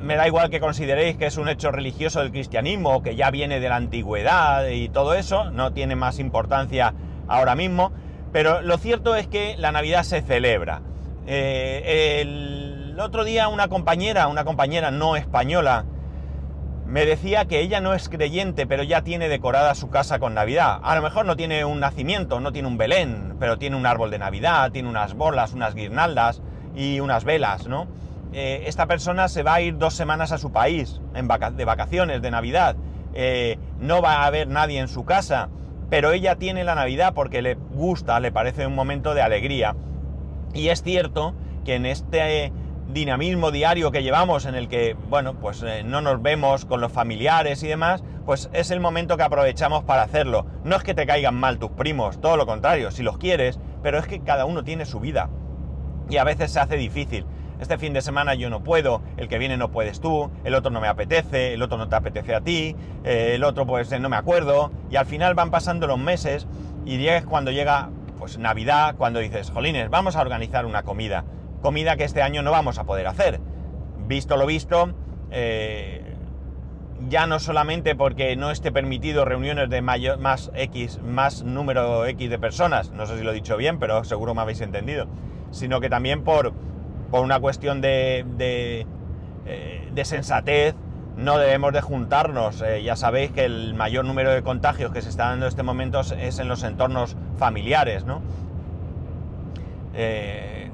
me 0.01 0.15
da 0.15 0.27
igual 0.27 0.49
que 0.49 0.59
consideréis 0.59 1.15
que 1.15 1.27
es 1.27 1.37
un 1.37 1.47
hecho 1.47 1.71
religioso 1.71 2.21
del 2.21 2.31
cristianismo, 2.31 3.03
que 3.03 3.15
ya 3.15 3.29
viene 3.29 3.59
de 3.59 3.69
la 3.69 3.75
antigüedad 3.75 4.67
y 4.67 4.89
todo 4.89 5.13
eso, 5.13 5.51
no 5.51 5.73
tiene 5.73 5.95
más 5.95 6.17
importancia 6.17 6.95
ahora 7.27 7.55
mismo, 7.55 7.91
pero 8.31 8.61
lo 8.61 8.77
cierto 8.77 9.15
es 9.15 9.27
que 9.27 9.55
la 9.57 9.71
Navidad 9.71 10.03
se 10.03 10.21
celebra. 10.21 10.81
el 11.27 12.70
otro 13.01 13.23
día 13.23 13.47
una 13.47 13.67
compañera, 13.67 14.27
una 14.27 14.45
compañera 14.45 14.91
no 14.91 15.15
española, 15.15 15.85
me 16.85 17.05
decía 17.05 17.45
que 17.45 17.61
ella 17.61 17.79
no 17.79 17.93
es 17.93 18.09
creyente, 18.09 18.67
pero 18.67 18.83
ya 18.83 19.01
tiene 19.01 19.29
decorada 19.29 19.75
su 19.75 19.89
casa 19.89 20.19
con 20.19 20.33
Navidad. 20.33 20.79
A 20.83 20.95
lo 20.95 21.01
mejor 21.01 21.25
no 21.25 21.37
tiene 21.37 21.63
un 21.63 21.79
nacimiento, 21.79 22.39
no 22.39 22.51
tiene 22.51 22.67
un 22.67 22.77
Belén, 22.77 23.37
pero 23.39 23.57
tiene 23.57 23.77
un 23.77 23.85
árbol 23.85 24.11
de 24.11 24.19
Navidad, 24.19 24.71
tiene 24.71 24.89
unas 24.89 25.13
bolas, 25.13 25.53
unas 25.53 25.73
guirnaldas 25.73 26.41
y 26.75 26.99
unas 26.99 27.23
velas, 27.23 27.67
¿no? 27.67 27.87
Eh, 28.33 28.63
esta 28.65 28.87
persona 28.87 29.27
se 29.27 29.43
va 29.43 29.55
a 29.55 29.61
ir 29.61 29.77
dos 29.77 29.93
semanas 29.93 30.31
a 30.31 30.37
su 30.37 30.51
país 30.51 30.99
de 31.13 31.65
vacaciones, 31.65 32.21
de 32.21 32.31
Navidad. 32.31 32.75
Eh, 33.13 33.57
no 33.79 34.01
va 34.01 34.23
a 34.23 34.25
haber 34.25 34.47
nadie 34.47 34.79
en 34.79 34.87
su 34.87 35.05
casa, 35.05 35.49
pero 35.89 36.11
ella 36.11 36.35
tiene 36.35 36.63
la 36.63 36.75
Navidad 36.75 37.13
porque 37.13 37.41
le 37.41 37.55
gusta, 37.55 38.19
le 38.19 38.31
parece 38.31 38.67
un 38.67 38.75
momento 38.75 39.13
de 39.13 39.21
alegría. 39.21 39.75
Y 40.53 40.69
es 40.69 40.83
cierto 40.83 41.33
que 41.63 41.75
en 41.75 41.85
este 41.85 42.51
dinamismo 42.93 43.51
diario 43.51 43.91
que 43.91 44.03
llevamos 44.03 44.45
en 44.45 44.55
el 44.55 44.67
que, 44.67 44.95
bueno, 45.09 45.35
pues 45.35 45.63
eh, 45.63 45.83
no 45.83 46.01
nos 46.01 46.21
vemos 46.21 46.65
con 46.65 46.81
los 46.81 46.91
familiares 46.91 47.63
y 47.63 47.67
demás, 47.67 48.03
pues 48.25 48.49
es 48.53 48.71
el 48.71 48.79
momento 48.79 49.17
que 49.17 49.23
aprovechamos 49.23 49.83
para 49.83 50.03
hacerlo. 50.03 50.45
No 50.63 50.75
es 50.75 50.83
que 50.83 50.93
te 50.93 51.05
caigan 51.05 51.35
mal 51.35 51.59
tus 51.59 51.71
primos, 51.71 52.19
todo 52.21 52.37
lo 52.37 52.45
contrario, 52.45 52.91
si 52.91 53.03
los 53.03 53.17
quieres, 53.17 53.59
pero 53.81 53.97
es 53.97 54.07
que 54.07 54.21
cada 54.21 54.45
uno 54.45 54.63
tiene 54.63 54.85
su 54.85 54.99
vida 54.99 55.29
y 56.09 56.17
a 56.17 56.23
veces 56.23 56.51
se 56.51 56.59
hace 56.59 56.77
difícil. 56.77 57.25
Este 57.59 57.77
fin 57.77 57.93
de 57.93 58.01
semana 58.01 58.33
yo 58.33 58.49
no 58.49 58.63
puedo, 58.63 59.03
el 59.17 59.27
que 59.27 59.37
viene 59.37 59.55
no 59.55 59.71
puedes 59.71 60.01
tú, 60.01 60.31
el 60.43 60.55
otro 60.55 60.71
no 60.71 60.81
me 60.81 60.87
apetece, 60.87 61.53
el 61.53 61.61
otro 61.61 61.77
no 61.77 61.87
te 61.87 61.95
apetece 61.95 62.33
a 62.33 62.41
ti, 62.41 62.75
eh, 63.03 63.33
el 63.35 63.43
otro 63.43 63.67
pues 63.67 63.91
eh, 63.91 63.99
no 63.99 64.09
me 64.09 64.17
acuerdo, 64.17 64.71
y 64.89 64.95
al 64.95 65.05
final 65.05 65.35
van 65.35 65.51
pasando 65.51 65.85
los 65.85 65.99
meses 65.99 66.47
y 66.85 66.97
llegas 66.97 67.25
cuando 67.25 67.51
llega 67.51 67.89
pues 68.17 68.37
Navidad, 68.37 68.95
cuando 68.97 69.19
dices, 69.19 69.51
jolines, 69.51 69.89
vamos 69.89 70.15
a 70.15 70.21
organizar 70.21 70.65
una 70.65 70.83
comida 70.83 71.23
comida 71.61 71.95
que 71.95 72.03
este 72.03 72.21
año 72.21 72.41
no 72.41 72.51
vamos 72.51 72.77
a 72.77 72.83
poder 72.83 73.07
hacer. 73.07 73.39
Visto 74.07 74.35
lo 74.35 74.45
visto, 74.45 74.93
eh, 75.31 76.15
ya 77.07 77.27
no 77.27 77.39
solamente 77.39 77.95
porque 77.95 78.35
no 78.35 78.51
esté 78.51 78.71
permitido 78.71 79.25
reuniones 79.25 79.69
de 79.69 79.81
mayor, 79.81 80.19
más 80.19 80.51
X, 80.53 80.99
más 81.03 81.43
número 81.43 82.05
X 82.05 82.29
de 82.29 82.39
personas, 82.39 82.91
no 82.91 83.05
sé 83.05 83.17
si 83.17 83.23
lo 83.23 83.31
he 83.31 83.33
dicho 83.33 83.57
bien, 83.57 83.79
pero 83.79 84.03
seguro 84.03 84.35
me 84.35 84.41
habéis 84.41 84.61
entendido, 84.61 85.07
sino 85.51 85.79
que 85.79 85.89
también 85.89 86.23
por, 86.23 86.53
por 87.09 87.23
una 87.23 87.39
cuestión 87.39 87.81
de, 87.81 88.25
de, 88.37 88.85
eh, 89.45 90.05
sensatez, 90.05 90.75
no 91.17 91.37
debemos 91.37 91.73
de 91.73 91.81
juntarnos. 91.81 92.61
Eh, 92.61 92.83
ya 92.83 92.95
sabéis 92.95 93.31
que 93.31 93.45
el 93.45 93.73
mayor 93.73 94.05
número 94.05 94.31
de 94.31 94.43
contagios 94.43 94.91
que 94.91 95.01
se 95.01 95.09
está 95.09 95.25
dando 95.25 95.45
en 95.45 95.49
este 95.49 95.63
momento 95.63 95.99
es 95.99 96.39
en 96.39 96.47
los 96.47 96.63
entornos 96.63 97.15
familiares, 97.37 98.05
¿no? 98.05 98.21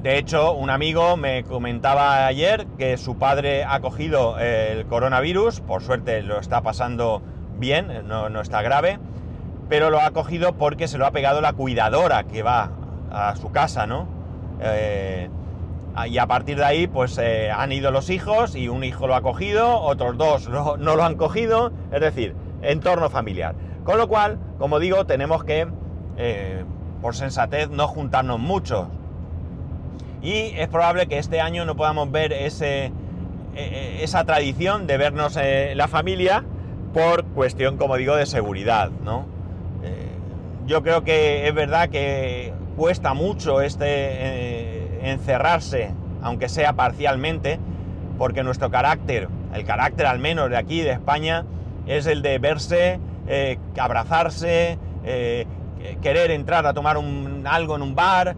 De 0.01 0.19
hecho, 0.19 0.53
un 0.53 0.69
amigo 0.69 1.17
me 1.17 1.43
comentaba 1.43 2.27
ayer 2.27 2.67
que 2.77 2.97
su 2.97 3.17
padre 3.17 3.65
ha 3.65 3.79
cogido 3.79 4.37
el 4.37 4.85
coronavirus, 4.85 5.61
por 5.61 5.81
suerte 5.81 6.21
lo 6.21 6.39
está 6.39 6.61
pasando 6.61 7.23
bien, 7.57 8.07
no, 8.07 8.41
está 8.41 8.61
grave, 8.61 8.99
pero 9.69 9.89
lo 9.89 9.99
ha 9.99 10.11
cogido 10.11 10.53
porque 10.53 10.87
se 10.87 10.99
lo 10.99 11.07
ha 11.07 11.11
pegado 11.11 11.41
la 11.41 11.53
cuidadora 11.53 12.25
que 12.25 12.43
va 12.43 12.69
a 13.11 13.35
su 13.37 13.51
casa, 13.51 13.87
¿no? 13.87 14.07
Eh, 14.61 15.29
y 16.07 16.19
a 16.19 16.27
partir 16.27 16.57
de 16.57 16.65
ahí, 16.65 16.85
pues 16.85 17.17
eh, 17.17 17.49
han 17.49 17.71
ido 17.71 17.89
los 17.89 18.11
hijos 18.11 18.55
y 18.55 18.69
un 18.69 18.83
hijo 18.83 19.07
lo 19.07 19.15
ha 19.15 19.21
cogido, 19.21 19.81
otros 19.81 20.15
dos 20.15 20.47
no, 20.47 20.77
lo 20.77 21.03
han 21.03 21.15
cogido, 21.15 21.71
es 21.91 22.01
decir, 22.01 22.35
entorno 22.61 23.09
familiar. 23.09 23.55
Con 23.83 23.97
lo 23.97 24.07
cual, 24.07 24.37
como 24.59 24.77
digo, 24.77 25.05
tenemos 25.05 25.43
que, 25.43 25.67
eh, 26.17 26.63
por 27.01 27.15
sensatez, 27.15 27.69
no 27.71 27.87
juntarnos 27.87 28.39
mucho 28.39 28.91
y 30.21 30.53
es 30.57 30.67
probable 30.67 31.07
que 31.07 31.17
este 31.19 31.41
año 31.41 31.65
no 31.65 31.75
podamos 31.75 32.11
ver 32.11 32.33
ese, 32.33 32.85
e, 32.85 32.91
e, 33.55 34.03
esa 34.03 34.23
tradición 34.23 34.87
de 34.87 34.97
vernos 34.97 35.37
eh, 35.37 35.73
la 35.75 35.87
familia 35.87 36.43
por 36.93 37.25
cuestión, 37.25 37.77
como 37.77 37.95
digo, 37.97 38.15
de 38.15 38.25
seguridad, 38.25 38.89
¿no? 39.03 39.25
Eh, 39.83 40.09
yo 40.65 40.83
creo 40.83 41.03
que 41.03 41.47
es 41.47 41.53
verdad 41.53 41.89
que 41.89 42.53
cuesta 42.75 43.13
mucho 43.13 43.61
este 43.61 43.85
eh, 43.87 44.99
encerrarse, 45.03 45.91
aunque 46.21 46.49
sea 46.49 46.73
parcialmente, 46.73 47.59
porque 48.17 48.43
nuestro 48.43 48.71
carácter, 48.71 49.27
el 49.53 49.65
carácter 49.65 50.07
al 50.07 50.19
menos 50.19 50.49
de 50.49 50.57
aquí, 50.57 50.81
de 50.81 50.91
España, 50.91 51.45
es 51.85 52.05
el 52.07 52.21
de 52.21 52.39
verse, 52.39 52.99
abrazarse, 53.79 54.77
querer 56.01 56.31
entrar 56.31 56.65
a 56.65 56.73
tomar 56.73 56.97
algo 56.97 57.75
en 57.75 57.81
un 57.81 57.95
bar, 57.95 58.35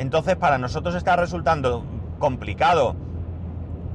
entonces 0.00 0.36
para 0.36 0.58
nosotros 0.58 0.94
está 0.94 1.16
resultando 1.16 1.84
complicado 2.18 2.96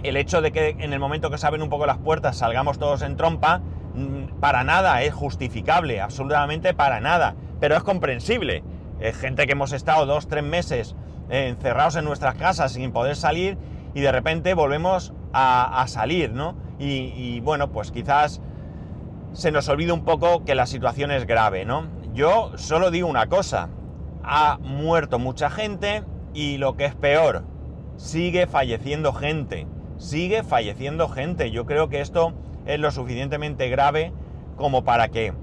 el 0.04 0.18
hecho 0.18 0.42
de 0.42 0.52
que 0.52 0.76
en 0.80 0.94
el 0.94 1.00
momento 1.00 1.30
que 1.30 1.38
se 1.38 1.46
abren 1.46 1.62
un 1.62 1.70
poco 1.70 1.86
las 1.86 1.98
puertas 1.98 2.38
salgamos 2.38 2.80
todos 2.80 3.02
en 3.02 3.18
trompa, 3.18 3.62
mm, 3.94 4.40
para 4.40 4.64
nada 4.64 5.02
es 5.04 5.14
justificable, 5.14 6.02
absolutamente 6.02 6.74
para 6.74 7.00
nada, 7.00 7.36
pero 7.60 7.76
es 7.76 7.84
comprensible. 7.84 8.64
Gente 9.20 9.48
que 9.48 9.54
hemos 9.54 9.74
estado 9.74 10.06
dos, 10.06 10.28
tres 10.28 10.44
meses 10.44 10.96
encerrados 11.30 11.96
en 11.96 12.06
nuestras 12.06 12.36
casas 12.36 12.74
sin 12.74 12.92
poder 12.92 13.16
salir 13.16 13.58
y 13.94 14.02
de 14.02 14.12
repente 14.12 14.54
volvemos 14.54 15.14
a, 15.34 15.86
salir, 15.88 16.32
¿no? 16.32 16.56
Y, 16.78 17.40
bueno, 17.42 17.72
pues 17.72 17.92
quizás 17.92 18.42
se 19.34 19.52
nos 19.52 19.70
olvide 19.70 19.92
un 19.92 20.04
poco 20.04 20.44
que 20.44 20.56
la 20.56 20.66
situación 20.66 21.12
es 21.12 21.26
grave, 21.26 21.64
¿no? 21.64 21.88
Yo 22.14 22.52
solo 22.58 22.92
digo 22.92 23.08
una 23.08 23.28
cosa, 23.28 23.70
ha 24.24 24.58
muerto 24.62 25.20
mucha 25.20 25.50
gente 25.50 26.04
y 26.34 26.58
lo 26.58 26.76
que 26.76 26.86
es 26.86 26.96
peor, 26.96 27.44
sigue 27.98 28.48
falleciendo 28.48 29.14
gente, 29.14 29.68
sigue 29.98 30.44
falleciendo 30.44 31.10
gente. 31.10 31.52
Yo 31.52 31.66
creo 31.66 31.90
que 31.90 32.02
esto 32.02 32.34
es 32.66 32.80
lo 32.80 32.92
suficientemente 32.92 33.70
grave 33.70 34.14
como 34.56 34.84
para 34.84 35.10
que 35.10 35.34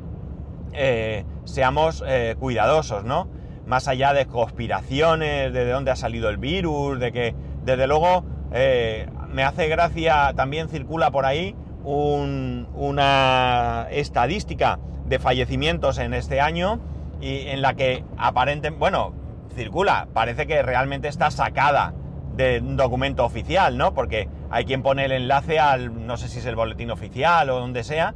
eh, 0.73 1.25
seamos 1.45 2.03
eh, 2.07 2.37
cuidadosos, 2.39 3.05
¿no? 3.05 3.29
Más 3.67 3.89
allá 3.89 4.15
de 4.15 4.27
conspiraciones, 4.27 5.53
de 5.53 5.71
dónde 5.71 5.91
ha 5.91 5.97
salido 5.97 6.31
el 6.31 6.39
virus, 6.39 6.99
de 6.99 7.13
que, 7.13 7.35
desde 7.65 7.87
luego, 7.87 8.25
eh, 8.53 9.09
me 9.29 9.45
hace 9.45 9.69
gracia, 9.69 10.33
también 10.35 10.69
circula 10.69 11.11
por 11.11 11.27
ahí 11.27 11.55
una 11.85 13.87
estadística 13.91 14.79
de 15.07 15.19
fallecimientos 15.19 15.99
en 15.99 16.13
este 16.13 16.41
año 16.41 16.81
y 17.21 17.49
en 17.49 17.63
la 17.63 17.75
que 17.75 18.05
aparentemente, 18.17 18.79
bueno, 18.79 19.13
circula, 19.55 20.09
parece 20.13 20.47
que 20.47 20.63
realmente 20.63 21.09
está 21.09 21.31
sacada 21.31 21.95
de 22.37 22.61
un 22.61 22.77
documento 22.77 23.25
oficial, 23.25 23.77
¿no? 23.77 23.95
Porque 23.95 24.29
hay 24.51 24.65
quien 24.65 24.83
pone 24.83 25.05
el 25.05 25.13
enlace 25.13 25.59
al, 25.59 26.07
no 26.07 26.17
sé 26.17 26.29
si 26.29 26.39
es 26.39 26.47
el 26.47 26.55
boletín 26.55 26.91
oficial 26.91 27.51
o 27.51 27.59
donde 27.59 27.83
sea, 27.83 28.15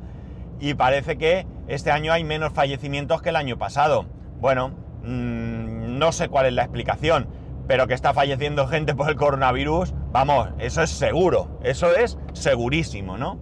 y 0.61 0.75
parece 0.75 1.18
que 1.18 1.47
este 1.66 1.90
año 1.90 2.12
hay 2.12 2.23
menos 2.23 2.52
fallecimientos 2.52 3.21
que 3.21 3.30
el 3.30 3.37
año 3.37 3.59
pasado. 3.59 4.06
Bueno, 4.40 4.68
mmm, 5.02 5.99
no 5.99 6.12
sé 6.12 6.28
cuál 6.28 6.47
es 6.47 6.52
la 6.52 6.62
explicación, 6.62 7.26
pero 7.66 7.87
que 7.88 7.94
está 7.94 8.14
falleciendo 8.14 8.66
gente 8.68 8.94
por 8.94 9.09
el 9.09 9.16
coronavirus, 9.16 9.92
vamos, 10.12 10.50
eso 10.59 10.82
es 10.82 10.90
seguro, 10.90 11.59
eso 11.64 11.94
es 11.94 12.18
segurísimo, 12.32 13.18
¿no? 13.18 13.40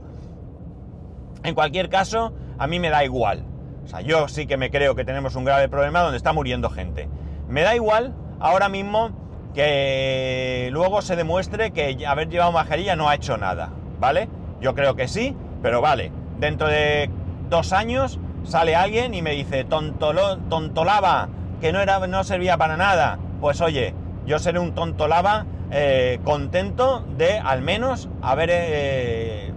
En 1.43 1.55
cualquier 1.55 1.88
caso, 1.88 2.35
a 2.59 2.67
mí 2.67 2.79
me 2.79 2.90
da 2.90 3.05
igual. 3.05 3.45
Sea, 3.91 4.03
yo 4.03 4.29
sí 4.29 4.47
que 4.47 4.57
me 4.57 4.71
creo 4.71 4.95
que 4.95 5.05
tenemos 5.05 5.35
un 5.35 5.45
grave 5.45 5.69
problema 5.69 6.03
donde 6.03 6.17
está 6.17 6.33
muriendo 6.33 6.71
gente. 6.71 7.09
Me 7.49 7.63
da 7.63 7.75
igual 7.75 8.15
ahora 8.39 8.69
mismo 8.69 9.11
que 9.53 10.69
luego 10.71 11.03
se 11.03 11.17
demuestre 11.17 11.73
que 11.73 12.07
haber 12.07 12.29
llevado 12.29 12.53
mascarilla 12.53 12.95
no 12.95 13.09
ha 13.09 13.17
hecho 13.17 13.37
nada, 13.37 13.71
¿vale? 13.99 14.29
Yo 14.61 14.77
creo 14.77 14.95
que 14.95 15.09
sí, 15.09 15.35
pero 15.61 15.81
vale. 15.81 16.13
Dentro 16.39 16.69
de 16.69 17.11
dos 17.49 17.73
años 17.73 18.21
sale 18.45 18.77
alguien 18.77 19.13
y 19.13 19.23
me 19.23 19.33
dice, 19.33 19.65
tontolaba, 19.65 21.29
que 21.61 21.73
no, 21.73 21.81
era, 21.81 22.07
no 22.07 22.23
servía 22.23 22.57
para 22.57 22.77
nada. 22.77 23.19
Pues 23.41 23.61
oye, 23.61 23.93
yo 24.25 24.39
seré 24.39 24.61
un 24.61 24.73
tontolaba 24.73 25.47
eh, 25.73 26.21
contento 26.23 27.05
de 27.19 27.41
al 27.41 27.61
menos 27.61 28.09
haber 28.23 28.51
eh, 28.53 29.53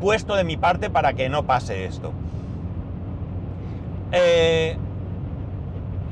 puesto 0.00 0.36
de 0.36 0.44
mi 0.44 0.56
parte 0.56 0.90
para 0.90 1.14
que 1.14 1.28
no 1.28 1.44
pase 1.44 1.86
esto. 1.86 2.12
Eh, 4.12 4.76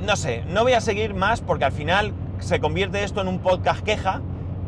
no 0.06 0.16
sé, 0.16 0.42
no 0.48 0.62
voy 0.62 0.72
a 0.72 0.80
seguir 0.80 1.14
más 1.14 1.42
porque 1.42 1.66
al 1.66 1.72
final 1.72 2.12
se 2.38 2.58
convierte 2.58 3.04
esto 3.04 3.20
en 3.20 3.28
un 3.28 3.40
podcast 3.40 3.82
queja 3.82 4.22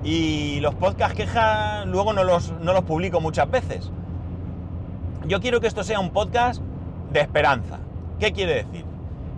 y 0.04 0.60
los 0.60 0.74
podcast 0.74 1.16
queja 1.16 1.84
luego 1.86 2.12
no 2.12 2.24
los, 2.24 2.52
no 2.60 2.72
los 2.72 2.84
publico 2.84 3.20
muchas 3.20 3.50
veces. 3.50 3.90
Yo 5.26 5.40
quiero 5.40 5.60
que 5.60 5.68
esto 5.68 5.84
sea 5.84 6.00
un 6.00 6.10
podcast 6.10 6.60
de 7.12 7.20
esperanza. 7.20 7.78
¿Qué 8.18 8.32
quiere 8.32 8.64
decir? 8.64 8.84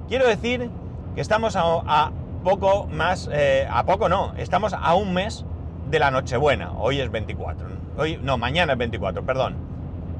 Quiero 0.08 0.26
decir 0.26 0.70
que 1.14 1.20
estamos 1.20 1.56
a, 1.56 2.10
poco 2.42 2.86
más, 2.88 3.30
eh, 3.32 3.66
a 3.70 3.84
poco 3.84 4.08
no, 4.08 4.34
estamos 4.36 4.74
a 4.74 4.94
un 4.94 5.14
mes 5.14 5.44
de 5.90 5.98
la 5.98 6.10
Nochebuena. 6.10 6.72
Hoy 6.72 7.00
es 7.00 7.10
24, 7.10 7.68
hoy, 7.96 8.18
no, 8.20 8.38
mañana 8.38 8.72
es 8.72 8.78
24, 8.78 9.24
perdón. 9.24 9.56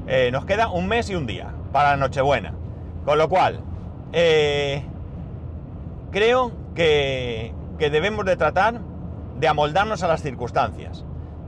Eh, 0.07 0.29
nos 0.31 0.45
queda 0.45 0.69
un 0.69 0.87
mes 0.87 1.09
y 1.09 1.15
un 1.15 1.25
día 1.25 1.51
para 1.71 1.91
la 1.91 1.97
Nochebuena. 1.97 2.53
Con 3.05 3.19
lo 3.19 3.29
cual, 3.29 3.59
eh, 4.13 4.83
creo 6.11 6.51
que, 6.73 7.53
que 7.77 7.89
debemos 7.89 8.25
de 8.25 8.35
tratar 8.35 8.81
de 9.39 9.47
amoldarnos 9.47 10.03
a 10.03 10.07
las 10.07 10.21
circunstancias. 10.21 11.05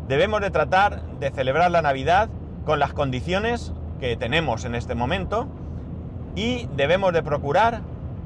Debemos 0.07 0.41
de 0.41 0.51
tratar 0.51 1.01
de 1.19 1.31
celebrar 1.31 1.71
la 1.71 1.81
Navidad 1.81 2.29
con 2.65 2.79
las 2.79 2.93
condiciones 2.93 3.73
que 3.99 4.15
tenemos 4.15 4.65
en 4.65 4.75
este 4.75 4.93
momento 4.93 5.47
y 6.35 6.67
debemos 6.75 7.13
de 7.13 7.23
procurar 7.23 7.81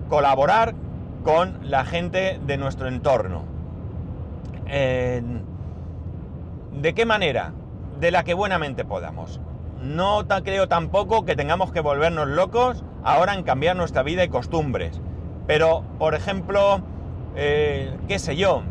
colaborar 0.10 0.76
con 1.24 1.60
la 1.64 1.86
gente 1.86 2.40
de 2.46 2.58
nuestro 2.58 2.88
entorno. 2.88 3.44
¿De 4.66 5.24
qué 6.94 7.06
manera? 7.06 7.54
De 8.00 8.12
la 8.12 8.24
que 8.24 8.34
buenamente 8.34 8.84
podamos. 8.84 9.40
No 9.82 10.26
creo 10.44 10.68
tampoco 10.68 11.24
que 11.24 11.36
tengamos 11.36 11.72
que 11.72 11.80
volvernos 11.80 12.28
locos 12.28 12.84
ahora 13.04 13.34
en 13.34 13.44
cambiar 13.44 13.76
nuestra 13.76 14.04
vida 14.04 14.24
y 14.24 14.30
costumbres. 14.30 15.00
Pero, 15.48 15.84
por 16.00 16.16
ejemplo, 16.16 16.82
eh, 17.36 17.98
qué 18.08 18.20
sé 18.20 18.36
yo, 18.36 18.64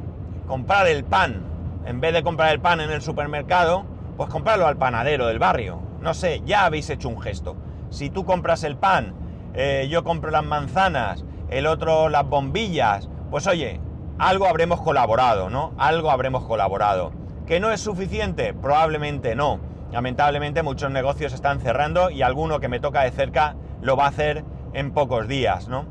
comprar 0.46 0.87
el 0.87 1.04
pan, 1.04 1.42
en 1.84 2.00
vez 2.00 2.12
de 2.12 2.22
comprar 2.22 2.52
el 2.52 2.60
pan 2.60 2.80
en 2.80 2.90
el 2.90 3.02
supermercado, 3.02 3.84
pues 4.16 4.28
comprarlo 4.30 4.66
al 4.66 4.76
panadero 4.76 5.26
del 5.26 5.38
barrio. 5.38 5.80
No 6.00 6.14
sé, 6.14 6.42
ya 6.44 6.64
habéis 6.64 6.90
hecho 6.90 7.08
un 7.08 7.20
gesto. 7.20 7.56
Si 7.90 8.10
tú 8.10 8.25
compras 8.25 8.64
el 8.64 8.76
pan, 8.76 9.14
eh, 9.54 9.88
yo 9.90 10.04
compro 10.04 10.30
las 10.30 10.44
manzanas, 10.44 11.25
el 11.49 11.66
otro 11.66 12.08
las 12.08 12.28
bombillas, 12.28 13.08
pues 13.30 13.46
oye, 13.46 13.80
algo 14.18 14.46
habremos 14.46 14.80
colaborado, 14.82 15.50
¿no? 15.50 15.72
Algo 15.78 16.10
habremos 16.10 16.44
colaborado. 16.44 17.12
¿Que 17.46 17.58
no 17.58 17.70
es 17.70 17.80
suficiente? 17.80 18.54
Probablemente 18.54 19.34
no. 19.34 19.58
Lamentablemente 19.90 20.62
muchos 20.62 20.90
negocios 20.90 21.32
están 21.32 21.58
cerrando 21.60 22.10
y 22.10 22.22
alguno 22.22 22.60
que 22.60 22.68
me 22.68 22.78
toca 22.78 23.02
de 23.02 23.10
cerca 23.10 23.56
lo 23.82 23.96
va 23.96 24.04
a 24.04 24.08
hacer 24.08 24.44
en 24.72 24.92
pocos 24.92 25.28
días, 25.28 25.68
¿no? 25.68 25.87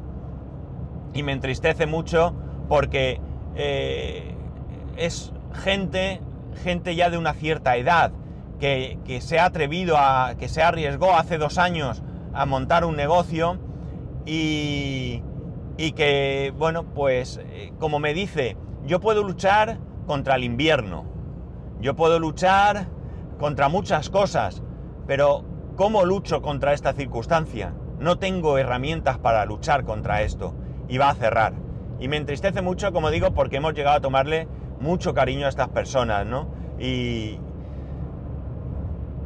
Y 1.13 1.23
me 1.23 1.31
entristece 1.31 1.85
mucho 1.85 2.33
porque 2.67 3.19
eh, 3.55 4.35
es 4.97 5.33
gente, 5.53 6.21
gente 6.63 6.95
ya 6.95 7.09
de 7.09 7.17
una 7.17 7.33
cierta 7.33 7.77
edad, 7.77 8.11
que, 8.59 9.19
se 9.21 9.39
ha 9.39 9.45
atrevido 9.45 9.97
a, 9.97 10.35
que 10.37 10.49
se 10.49 10.61
arriesgó 10.61 11.15
hace 11.15 11.37
dos 11.37 11.57
años 11.57 12.03
a 12.33 12.45
montar 12.45 12.83
un 12.85 12.95
negocio 12.95 13.57
y, 14.25 15.23
y 15.77 15.93
que, 15.93 16.53
bueno, 16.57 16.83
pues 16.83 17.39
eh, 17.41 17.71
como 17.79 17.99
me 17.99 18.13
dice, 18.13 18.57
yo 18.85 18.99
puedo 18.99 19.23
luchar 19.23 19.79
contra 20.05 20.35
el 20.35 20.43
invierno, 20.43 21.05
yo 21.79 21.95
puedo 21.95 22.19
luchar 22.19 22.87
contra 23.39 23.69
muchas 23.69 24.09
cosas, 24.09 24.61
pero 25.07 25.45
¿cómo 25.77 26.03
lucho 26.03 26.41
contra 26.41 26.73
esta 26.73 26.93
circunstancia? 26.93 27.73
No 27.99 28.17
tengo 28.17 28.57
herramientas 28.57 29.17
para 29.17 29.45
luchar 29.45 29.83
contra 29.83 30.21
esto 30.21 30.53
y 30.87 30.97
va 30.97 31.09
a 31.09 31.15
cerrar. 31.15 31.53
Y 31.99 32.07
me 32.07 32.17
entristece 32.17 32.61
mucho, 32.61 32.93
como 32.93 33.11
digo, 33.11 33.33
porque 33.33 33.57
hemos 33.57 33.73
llegado 33.73 33.97
a 33.97 34.01
tomarle 34.01 34.47
mucho 34.79 35.13
cariño 35.13 35.45
a 35.45 35.49
estas 35.49 35.69
personas, 35.69 36.25
¿no? 36.25 36.47
Y... 36.79 37.39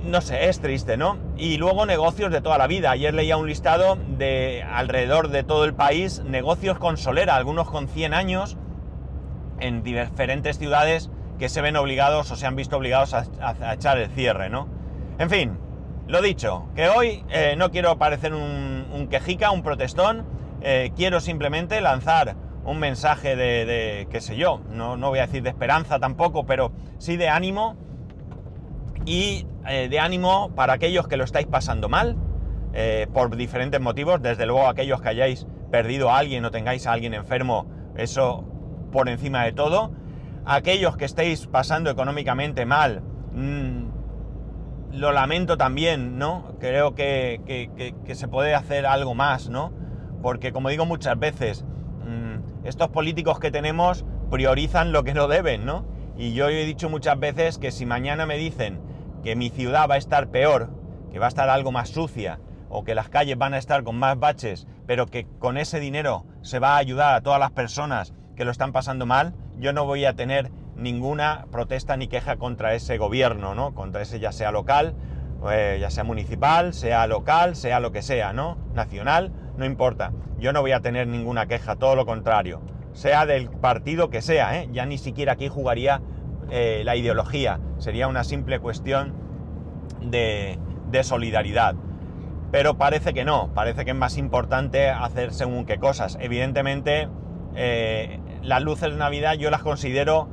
No 0.01 0.19
sé, 0.19 0.49
es 0.49 0.59
triste, 0.59 0.97
¿no? 0.97 1.17
Y 1.37 1.57
luego 1.57 1.85
negocios 1.85 2.29
de 2.31 2.41
toda 2.41 2.57
la 2.57 2.67
vida. 2.67 2.91
Ayer 2.91 3.13
leía 3.13 3.37
un 3.37 3.47
listado 3.47 3.97
de 4.17 4.61
alrededor 4.69 5.29
de 5.29 5.43
todo 5.43 5.63
el 5.63 5.73
país, 5.73 6.21
negocios 6.25 6.77
con 6.77 6.97
solera, 6.97 7.37
algunos 7.37 7.69
con 7.69 7.87
100 7.87 8.13
años, 8.13 8.57
en 9.61 9.81
diferentes 9.81 10.57
ciudades 10.57 11.09
que 11.39 11.47
se 11.47 11.61
ven 11.61 11.77
obligados 11.77 12.29
o 12.31 12.35
se 12.35 12.45
han 12.45 12.55
visto 12.55 12.75
obligados 12.77 13.13
a, 13.13 13.73
echar 13.73 13.97
el 13.97 14.09
cierre, 14.09 14.49
¿no? 14.49 14.67
En 15.19 15.29
fin, 15.29 15.57
lo 16.07 16.21
dicho, 16.21 16.67
que 16.75 16.89
hoy 16.89 17.23
eh, 17.29 17.55
no 17.57 17.71
quiero 17.71 17.97
parecer 17.97 18.33
un, 18.33 19.07
quejica, 19.09 19.51
un 19.51 19.63
protestón, 19.63 20.25
eh, 20.61 20.91
quiero 20.95 21.19
simplemente 21.19 21.79
lanzar 21.81 22.35
un 22.65 22.79
mensaje 22.79 23.35
de, 23.35 24.07
qué 24.09 24.21
sé 24.21 24.35
yo, 24.35 24.61
no, 24.69 24.97
no, 24.97 25.09
voy 25.09 25.19
a 25.19 25.25
decir 25.25 25.43
de 25.43 25.49
esperanza 25.49 25.99
tampoco, 25.99 26.45
pero 26.45 26.71
sí 26.97 27.17
de 27.17 27.29
ánimo. 27.29 27.75
Y 29.05 29.45
eh, 29.67 29.89
de 29.89 29.99
ánimo 29.99 30.51
para 30.55 30.73
aquellos 30.73 31.07
que 31.07 31.17
lo 31.17 31.25
estáis 31.25 31.47
pasando 31.47 31.89
mal, 31.89 32.17
por 33.13 33.35
diferentes 33.35 33.79
motivos, 33.79 34.19
desde 34.19 34.47
luego 34.47 34.67
aquellos 34.67 34.99
que 34.99 35.09
hayáis 35.09 35.45
perdido 35.69 36.09
a 36.09 36.17
alguien 36.17 36.43
o 36.43 36.49
tengáis 36.49 36.87
a 36.87 36.93
alguien 36.93 37.13
enfermo, 37.13 37.67
eso 37.95 38.45
por 38.91 39.09
encima 39.09 39.43
de 39.43 39.51
todo, 39.51 39.91
aquellos 40.43 40.97
que 40.97 41.05
estéis 41.05 41.45
pasando 41.45 41.91
económicamente 41.91 42.65
mal, 42.65 43.03
mm, 43.31 43.92
lo 44.93 45.11
lamento 45.11 45.57
también, 45.57 46.17
¿no? 46.17 46.55
Creo 46.59 46.95
que, 46.95 47.41
que 48.05 48.15
se 48.15 48.27
puede 48.27 48.55
hacer 48.55 48.85
algo 48.85 49.15
más, 49.15 49.49
¿no? 49.49 49.73
Porque 50.21 50.53
como 50.53 50.69
digo 50.69 50.85
muchas 50.85 51.19
veces, 51.19 51.65
estos 52.63 52.89
políticos 52.89 53.39
que 53.39 53.51
tenemos 53.51 54.05
priorizan 54.31 54.93
lo 54.93 55.03
que 55.03 55.13
no 55.13 55.27
deben, 55.27 55.65
¿no? 55.65 55.85
Y 56.17 56.33
yo 56.33 56.47
he 56.47 56.65
dicho 56.65 56.89
muchas 56.89 57.19
veces 57.19 57.57
que 57.57 57.71
si 57.71 57.85
mañana 57.85 58.25
me 58.25 58.37
dicen 58.37 58.79
que 59.23 59.35
mi 59.35 59.49
ciudad 59.49 59.89
va 59.89 59.95
a 59.95 59.97
estar 59.97 60.27
peor, 60.29 60.69
que 61.11 61.19
va 61.19 61.25
a 61.25 61.29
estar 61.29 61.49
algo 61.49 61.71
más 61.71 61.89
sucia, 61.89 62.39
o 62.69 62.83
que 62.83 62.95
las 62.95 63.09
calles 63.09 63.37
van 63.37 63.53
a 63.53 63.57
estar 63.57 63.83
con 63.83 63.97
más 63.97 64.17
baches, 64.17 64.67
pero 64.87 65.07
que 65.07 65.27
con 65.39 65.57
ese 65.57 65.79
dinero 65.79 66.25
se 66.41 66.59
va 66.59 66.75
a 66.75 66.77
ayudar 66.77 67.15
a 67.15 67.21
todas 67.21 67.39
las 67.39 67.51
personas 67.51 68.13
que 68.35 68.45
lo 68.45 68.51
están 68.51 68.71
pasando 68.71 69.05
mal, 69.05 69.33
yo 69.59 69.73
no 69.73 69.85
voy 69.85 70.05
a 70.05 70.13
tener 70.13 70.51
ninguna 70.75 71.45
protesta 71.51 71.97
ni 71.97 72.07
queja 72.07 72.37
contra 72.37 72.73
ese 72.73 72.97
gobierno, 72.97 73.55
¿no? 73.55 73.73
Contra 73.73 74.01
ese 74.01 74.19
ya 74.19 74.31
sea 74.31 74.51
local, 74.51 74.95
eh, 75.51 75.77
ya 75.79 75.89
sea 75.89 76.03
municipal, 76.03 76.73
sea 76.73 77.05
local, 77.07 77.55
sea 77.55 77.79
lo 77.79 77.91
que 77.91 78.01
sea, 78.01 78.33
¿no? 78.33 78.57
Nacional, 78.73 79.31
no 79.57 79.65
importa. 79.65 80.11
Yo 80.39 80.53
no 80.53 80.61
voy 80.61 80.71
a 80.71 80.81
tener 80.81 81.07
ninguna 81.07 81.45
queja, 81.47 81.75
todo 81.75 81.95
lo 81.95 82.05
contrario. 82.05 82.61
Sea 82.93 83.25
del 83.25 83.49
partido 83.49 84.09
que 84.09 84.21
sea, 84.21 84.59
¿eh? 84.59 84.69
ya 84.71 84.85
ni 84.85 84.97
siquiera 84.97 85.33
aquí 85.33 85.47
jugaría 85.47 86.01
eh, 86.49 86.83
la 86.85 86.95
ideología. 86.95 87.59
Sería 87.77 88.07
una 88.07 88.23
simple 88.23 88.59
cuestión 88.59 89.13
de, 90.01 90.59
solidaridad. 91.01 91.75
Pero 92.51 92.77
parece 92.77 93.13
que 93.13 93.25
no, 93.25 93.51
parece 93.53 93.83
que 93.83 93.91
es 93.91 93.97
más 93.97 94.17
importante 94.17 94.89
hacer 94.89 95.33
según 95.33 95.65
qué 95.65 95.79
cosas. 95.79 96.17
Evidentemente, 96.21 97.09
eh, 97.55 98.19
las 98.43 98.61
luces 98.61 98.91
de 98.91 98.97
Navidad 98.97 99.33
yo 99.33 99.49
las 99.49 99.63
considero, 99.63 100.27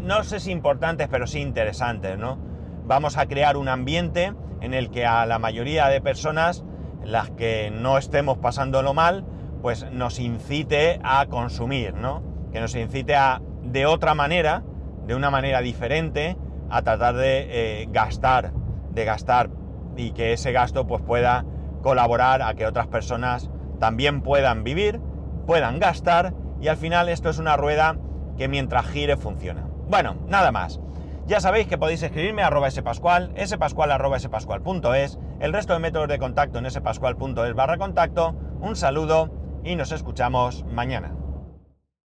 no 0.00 0.22
sé 0.24 0.40
si 0.40 0.50
importantes, 0.50 1.08
pero 1.10 1.26
sí 1.26 1.40
interesantes, 1.40 2.18
¿no? 2.18 2.38
Vamos 2.86 3.16
a 3.16 3.26
crear 3.26 3.56
un 3.56 3.68
ambiente 3.68 4.34
en 4.60 4.74
el 4.74 4.90
que 4.90 5.06
a 5.06 5.26
la 5.26 5.38
mayoría 5.38 5.88
de 5.88 6.00
personas 6.00 6.64
las 7.04 7.30
que 7.30 7.70
no 7.70 7.98
estemos 7.98 8.38
pasándolo 8.38 8.94
mal, 8.94 9.24
pues 9.62 9.90
nos 9.90 10.18
incite 10.18 11.00
a 11.02 11.26
consumir, 11.26 11.94
¿no? 11.94 12.22
Que 12.52 12.60
nos 12.60 12.74
incite 12.74 13.14
a, 13.14 13.40
de 13.62 13.86
otra 13.86 14.14
manera, 14.14 14.62
de 15.06 15.14
una 15.14 15.30
manera 15.30 15.60
diferente, 15.60 16.36
a 16.70 16.82
tratar 16.82 17.14
de 17.14 17.46
eh, 17.82 17.88
gastar, 17.90 18.52
de 18.90 19.04
gastar 19.04 19.50
y 19.96 20.12
que 20.12 20.32
ese 20.32 20.52
gasto 20.52 20.86
pues 20.86 21.02
pueda 21.02 21.44
colaborar 21.82 22.42
a 22.42 22.54
que 22.54 22.66
otras 22.66 22.86
personas 22.86 23.50
también 23.78 24.22
puedan 24.22 24.64
vivir, 24.64 25.00
puedan 25.46 25.78
gastar 25.78 26.34
y 26.60 26.68
al 26.68 26.76
final 26.76 27.08
esto 27.08 27.28
es 27.28 27.38
una 27.38 27.56
rueda 27.56 27.96
que 28.36 28.48
mientras 28.48 28.86
gire 28.86 29.16
funciona. 29.16 29.66
Bueno, 29.88 30.16
nada 30.28 30.52
más. 30.52 30.80
Ya 31.26 31.40
sabéis 31.40 31.66
que 31.66 31.78
podéis 31.78 32.02
escribirme 32.02 32.42
a 32.42 32.48
arroba 32.48 32.70
spascual, 32.70 33.32
spascual 33.46 33.92
arroba 33.92 34.18
spascual.es, 34.18 35.18
el 35.40 35.52
resto 35.52 35.72
de 35.72 35.78
métodos 35.78 36.08
de 36.08 36.18
contacto 36.18 36.58
en 36.58 36.70
spascual.es 36.70 37.54
barra 37.54 37.78
contacto. 37.78 38.34
Un 38.60 38.76
saludo 38.76 39.30
y 39.64 39.74
nos 39.76 39.90
escuchamos 39.92 40.64
mañana. 40.64 41.23